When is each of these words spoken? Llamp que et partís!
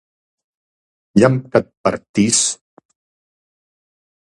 Llamp 1.19 1.37
que 1.57 1.61
et 1.65 1.69
partís! 1.89 2.41